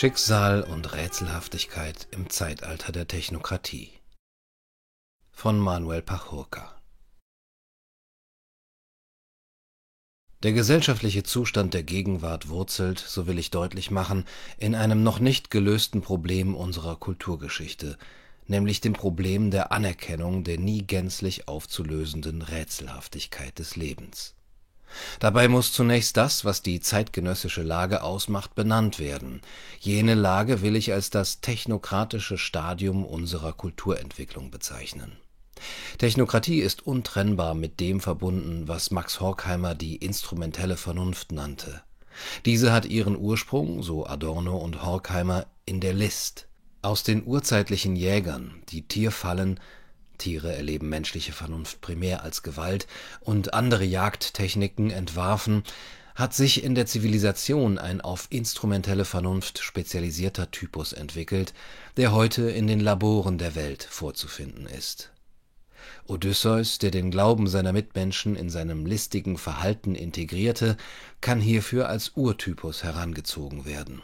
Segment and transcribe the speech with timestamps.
[0.00, 3.90] Schicksal und Rätselhaftigkeit im Zeitalter der Technokratie
[5.32, 6.80] von Manuel Pachurka
[10.44, 14.24] Der gesellschaftliche Zustand der Gegenwart wurzelt, so will ich deutlich machen,
[14.56, 17.98] in einem noch nicht gelösten Problem unserer Kulturgeschichte,
[18.46, 24.37] nämlich dem Problem der Anerkennung der nie gänzlich aufzulösenden Rätselhaftigkeit des Lebens.
[25.20, 29.42] Dabei muss zunächst das, was die zeitgenössische Lage ausmacht, benannt werden.
[29.80, 35.12] Jene Lage will ich als das technokratische Stadium unserer Kulturentwicklung bezeichnen.
[35.98, 41.82] Technokratie ist untrennbar mit dem verbunden, was Max Horkheimer die instrumentelle Vernunft nannte.
[42.44, 46.48] Diese hat ihren Ursprung, so Adorno und Horkheimer, in der List.
[46.82, 49.58] Aus den urzeitlichen Jägern, die Tierfallen
[50.18, 52.86] Tiere erleben menschliche Vernunft primär als Gewalt
[53.20, 55.62] und andere Jagdtechniken entwarfen,
[56.14, 61.54] hat sich in der Zivilisation ein auf instrumentelle Vernunft spezialisierter Typus entwickelt,
[61.96, 65.12] der heute in den Laboren der Welt vorzufinden ist.
[66.08, 70.76] Odysseus, der den Glauben seiner Mitmenschen in seinem listigen Verhalten integrierte,
[71.20, 74.02] kann hierfür als Urtypus herangezogen werden.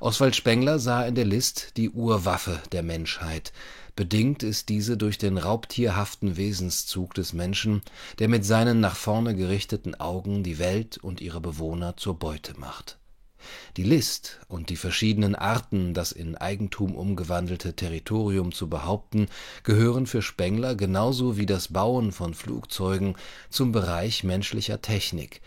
[0.00, 3.52] Oswald Spengler sah in der List die Urwaffe der Menschheit,
[3.98, 7.82] Bedingt ist diese durch den raubtierhaften Wesenszug des Menschen,
[8.20, 13.00] der mit seinen nach vorne gerichteten Augen die Welt und ihre Bewohner zur Beute macht.
[13.76, 19.26] Die List und die verschiedenen Arten, das in Eigentum umgewandelte Territorium zu behaupten,
[19.64, 23.16] gehören für Spengler genauso wie das Bauen von Flugzeugen
[23.50, 25.40] zum Bereich menschlicher Technik,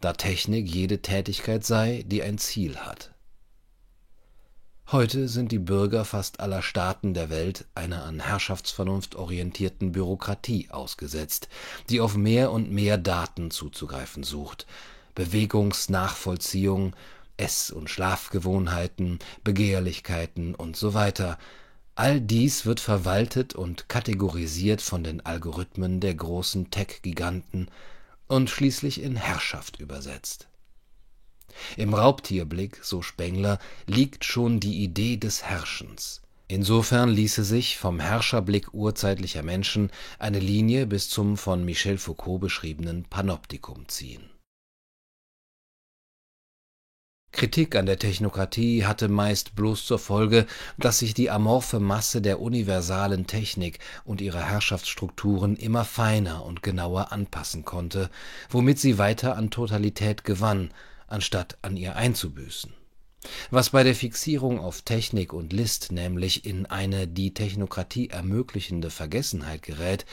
[0.00, 3.12] da Technik jede Tätigkeit sei, die ein Ziel hat
[4.90, 11.50] Heute sind die Bürger fast aller Staaten der Welt einer an Herrschaftsvernunft orientierten Bürokratie ausgesetzt,
[11.90, 14.66] die auf mehr und mehr Daten zuzugreifen sucht.
[15.14, 16.96] Bewegungsnachvollziehung,
[17.36, 21.36] Ess- und Schlafgewohnheiten, Begehrlichkeiten und so weiter.
[21.94, 27.68] All dies wird verwaltet und kategorisiert von den Algorithmen der großen Tech-Giganten
[28.26, 30.48] und schließlich in Herrschaft übersetzt
[31.76, 36.22] im Raubtierblick, so Spengler, liegt schon die Idee des Herrschens.
[36.50, 43.04] Insofern ließe sich vom Herrscherblick urzeitlicher Menschen eine Linie bis zum von Michel Foucault beschriebenen
[43.04, 44.30] Panoptikum ziehen.
[47.32, 50.46] Kritik an der Technokratie hatte meist bloß zur Folge,
[50.78, 57.12] dass sich die amorphe Masse der universalen Technik und ihrer Herrschaftsstrukturen immer feiner und genauer
[57.12, 58.08] anpassen konnte,
[58.48, 60.70] womit sie weiter an Totalität gewann
[61.08, 62.72] anstatt an ihr einzubüßen.
[63.50, 69.62] Was bei der Fixierung auf Technik und List nämlich in eine die Technokratie ermöglichende Vergessenheit
[69.62, 70.06] gerät,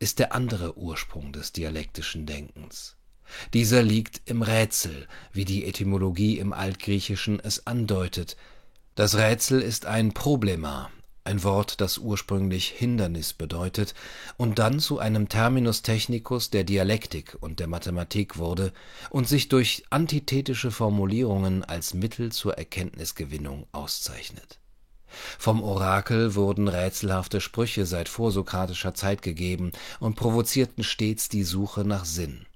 [0.00, 2.96] ist der andere Ursprung des dialektischen Denkens.
[3.54, 8.36] Dieser liegt im Rätsel, wie die Etymologie im Altgriechischen es andeutet.
[8.94, 10.90] Das Rätsel ist ein Problema,
[11.28, 13.94] ein Wort, das ursprünglich Hindernis bedeutet
[14.38, 18.72] und dann zu einem Terminus technicus der Dialektik und der Mathematik wurde
[19.10, 24.58] und sich durch antithetische Formulierungen als Mittel zur Erkenntnisgewinnung auszeichnet.
[25.38, 32.04] Vom Orakel wurden rätselhafte Sprüche seit vorsokratischer Zeit gegeben und provozierten stets die Suche nach
[32.06, 32.47] Sinn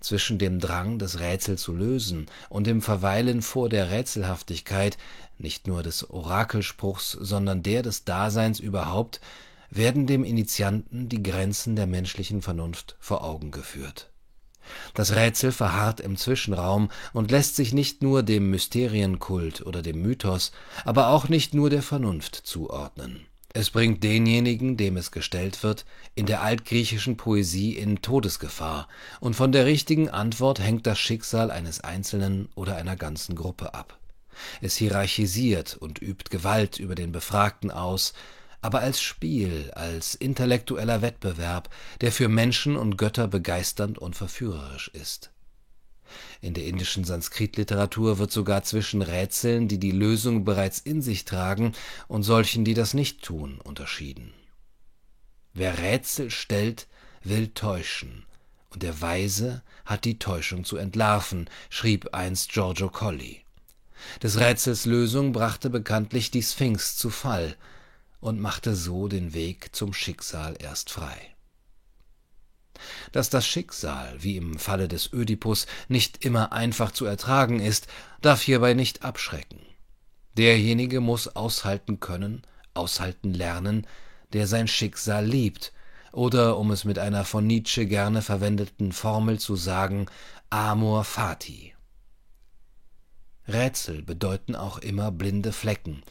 [0.00, 4.98] zwischen dem Drang, das Rätsel zu lösen, und dem Verweilen vor der Rätselhaftigkeit
[5.38, 9.20] nicht nur des Orakelspruchs, sondern der des Daseins überhaupt,
[9.70, 14.10] werden dem Initianten die Grenzen der menschlichen Vernunft vor Augen geführt.
[14.94, 20.52] Das Rätsel verharrt im Zwischenraum und lässt sich nicht nur dem Mysterienkult oder dem Mythos,
[20.84, 26.26] aber auch nicht nur der Vernunft zuordnen es bringt denjenigen, dem es gestellt wird, in
[26.26, 28.88] der altgriechischen Poesie in Todesgefahr,
[29.20, 33.98] und von der richtigen Antwort hängt das Schicksal eines Einzelnen oder einer ganzen Gruppe ab.
[34.60, 38.14] Es hierarchisiert und übt Gewalt über den Befragten aus,
[38.62, 41.68] aber als Spiel, als intellektueller Wettbewerb,
[42.00, 45.31] der für Menschen und Götter begeisternd und verführerisch ist
[46.40, 51.72] in der indischen Sanskritliteratur wird sogar zwischen Rätseln, die die Lösung bereits in sich tragen,
[52.08, 54.32] und solchen, die das nicht tun, unterschieden.
[55.54, 56.86] Wer Rätsel stellt,
[57.22, 58.24] will täuschen,
[58.70, 63.42] und der Weise hat die Täuschung zu entlarven, schrieb einst Giorgio Colli.
[64.22, 67.56] Des Rätsels Lösung brachte bekanntlich die Sphinx zu Fall
[68.20, 71.31] und machte so den Weg zum Schicksal erst frei
[73.12, 77.86] dass das Schicksal, wie im Falle des Ödipus, nicht immer einfach zu ertragen ist,
[78.20, 79.60] darf hierbei nicht abschrecken.
[80.36, 82.42] Derjenige muss aushalten können,
[82.74, 83.86] aushalten lernen,
[84.32, 85.72] der sein Schicksal liebt,
[86.12, 90.06] oder um es mit einer von Nietzsche gerne verwendeten Formel zu sagen,
[90.50, 91.74] amor fati.
[93.48, 96.02] Rätsel bedeuten auch immer blinde Flecken,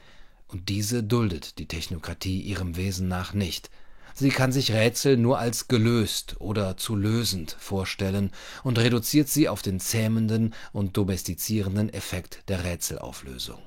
[0.48, 3.70] und diese duldet die Technokratie ihrem Wesen nach nicht.
[4.14, 8.32] Sie kann sich Rätsel nur als gelöst oder zu lösend vorstellen
[8.64, 13.60] und reduziert sie auf den zähmenden und domestizierenden Effekt der Rätselauflösung.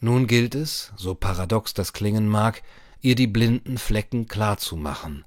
[0.00, 2.62] Nun gilt es, so paradox das klingen mag,
[3.00, 5.24] ihr die blinden Flecken klarzumachen,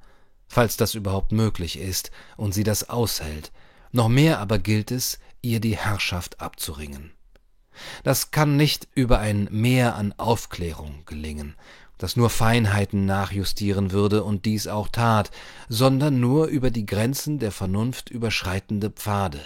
[0.47, 3.51] falls das überhaupt möglich ist und sie das aushält,
[3.91, 7.11] noch mehr aber gilt es, ihr die Herrschaft abzuringen.
[8.03, 11.55] Das kann nicht über ein Mehr an Aufklärung gelingen,
[11.97, 15.31] das nur Feinheiten nachjustieren würde und dies auch tat,
[15.69, 19.39] sondern nur über die Grenzen der Vernunft überschreitende Pfade.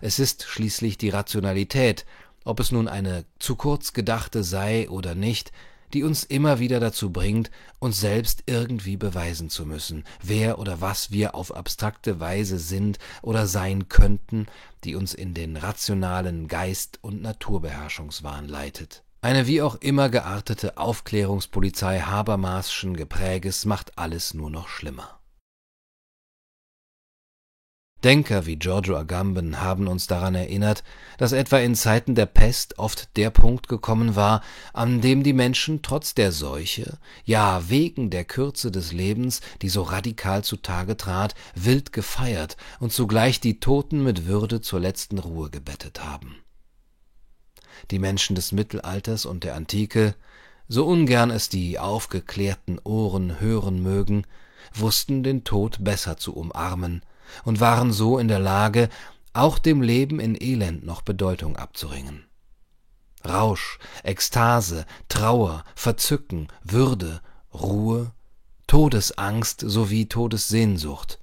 [0.00, 2.04] Es ist schließlich die Rationalität,
[2.44, 5.52] ob es nun eine zu kurz gedachte sei oder nicht,
[5.94, 11.10] die uns immer wieder dazu bringt, uns selbst irgendwie beweisen zu müssen, wer oder was
[11.10, 14.46] wir auf abstrakte Weise sind oder sein könnten,
[14.84, 19.02] die uns in den rationalen Geist- und Naturbeherrschungswahn leitet.
[19.20, 25.18] Eine wie auch immer geartete Aufklärungspolizei Habermaschen Gepräges macht alles nur noch schlimmer.
[28.04, 30.84] Denker wie Giorgio Agamben haben uns daran erinnert,
[31.18, 34.40] dass etwa in Zeiten der Pest oft der Punkt gekommen war,
[34.72, 39.82] an dem die Menschen trotz der Seuche, ja wegen der Kürze des Lebens, die so
[39.82, 46.04] radikal zutage trat, wild gefeiert und zugleich die Toten mit Würde zur letzten Ruhe gebettet
[46.04, 46.36] haben.
[47.90, 50.14] Die Menschen des Mittelalters und der Antike,
[50.68, 54.26] so ungern es die aufgeklärten Ohren hören mögen,
[54.74, 57.02] wussten den Tod besser zu umarmen,
[57.44, 58.88] und waren so in der Lage,
[59.32, 62.24] auch dem Leben in Elend noch Bedeutung abzuringen.
[63.24, 67.20] Rausch, Ekstase, Trauer, Verzücken, Würde,
[67.52, 68.12] Ruhe,
[68.66, 71.18] Todesangst sowie Todessehnsucht.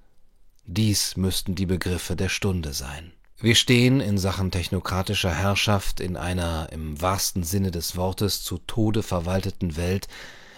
[0.66, 3.12] Dies müssten die Begriffe der Stunde sein.
[3.38, 9.04] Wir stehen in Sachen technokratischer Herrschaft in einer im wahrsten Sinne des Wortes zu Tode
[9.04, 10.08] verwalteten Welt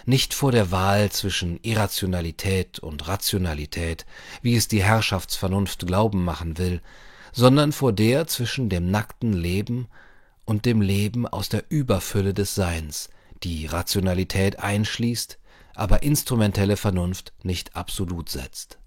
[0.06, 4.06] nicht vor der Wahl zwischen Irrationalität und Rationalität,
[4.42, 6.80] wie es die Herrschaftsvernunft glauben machen will,
[7.32, 9.88] sondern vor der zwischen dem nackten Leben
[10.44, 13.10] und dem Leben aus der Überfülle des Seins,
[13.42, 15.38] die Rationalität einschließt,
[15.74, 18.78] aber instrumentelle Vernunft nicht absolut setzt.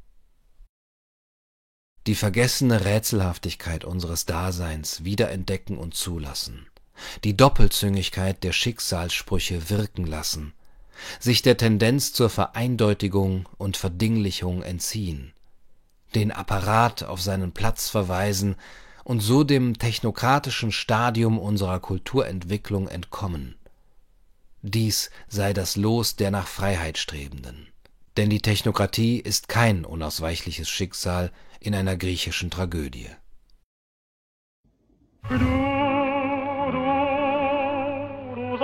[2.08, 6.66] Die vergessene Rätselhaftigkeit unseres Daseins wiederentdecken und zulassen,
[7.24, 10.54] die Doppelzüngigkeit der Schicksalssprüche wirken lassen,
[11.20, 15.34] sich der Tendenz zur Vereindeutigung und Verdinglichung entziehen,
[16.16, 18.56] den Apparat auf seinen Platz verweisen
[19.04, 23.56] und so dem technokratischen Stadium unserer Kulturentwicklung entkommen.
[24.64, 27.68] Dies sei das Los der nach Freiheit Strebenden.
[28.18, 33.10] Denn die Technokratie ist kein unausweichliches Schicksal in einer griechischen Tragödie.
[35.30, 35.46] Du, du,
[38.36, 38.58] du